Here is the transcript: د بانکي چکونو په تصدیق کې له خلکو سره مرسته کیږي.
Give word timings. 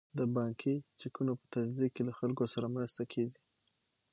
د 0.17 0.19
بانکي 0.35 0.75
چکونو 0.99 1.31
په 1.39 1.45
تصدیق 1.53 1.91
کې 1.95 2.03
له 2.09 2.13
خلکو 2.19 2.43
سره 2.53 2.67
مرسته 2.75 3.01
کیږي. 3.13 3.39